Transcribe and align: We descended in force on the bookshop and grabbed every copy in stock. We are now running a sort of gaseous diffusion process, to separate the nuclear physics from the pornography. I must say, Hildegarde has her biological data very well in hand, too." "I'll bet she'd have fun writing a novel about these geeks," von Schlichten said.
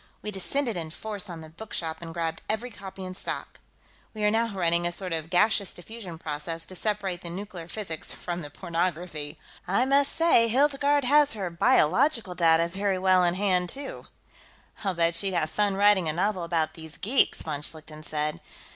We 0.23 0.31
descended 0.31 0.75
in 0.77 0.89
force 0.89 1.29
on 1.29 1.41
the 1.41 1.49
bookshop 1.49 2.01
and 2.01 2.11
grabbed 2.11 2.41
every 2.49 2.71
copy 2.71 3.05
in 3.05 3.13
stock. 3.13 3.59
We 4.15 4.23
are 4.23 4.31
now 4.31 4.47
running 4.47 4.87
a 4.87 4.91
sort 4.91 5.13
of 5.13 5.29
gaseous 5.29 5.75
diffusion 5.75 6.17
process, 6.17 6.65
to 6.65 6.75
separate 6.75 7.21
the 7.21 7.29
nuclear 7.29 7.67
physics 7.67 8.11
from 8.11 8.41
the 8.41 8.49
pornography. 8.49 9.37
I 9.67 9.85
must 9.85 10.15
say, 10.15 10.47
Hildegarde 10.47 11.05
has 11.05 11.33
her 11.33 11.51
biological 11.51 12.33
data 12.33 12.67
very 12.67 12.97
well 12.97 13.23
in 13.23 13.35
hand, 13.35 13.69
too." 13.69 14.07
"I'll 14.83 14.95
bet 14.95 15.13
she'd 15.13 15.35
have 15.35 15.51
fun 15.51 15.75
writing 15.75 16.09
a 16.09 16.13
novel 16.13 16.45
about 16.45 16.73
these 16.73 16.97
geeks," 16.97 17.43
von 17.43 17.61
Schlichten 17.61 18.01
said. 18.01 18.39